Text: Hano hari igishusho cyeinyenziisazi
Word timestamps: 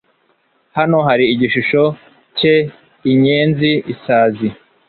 Hano 0.77 0.97
hari 1.07 1.25
igishusho 1.33 1.81
cyeinyenziisazi 2.37 4.47